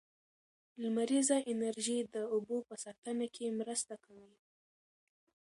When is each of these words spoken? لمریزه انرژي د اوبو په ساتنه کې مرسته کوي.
لمریزه 0.81 1.37
انرژي 1.51 1.97
د 2.15 2.15
اوبو 2.33 2.57
په 2.67 2.75
ساتنه 2.83 3.25
کې 3.35 3.55
مرسته 3.59 3.93
کوي. 4.05 4.33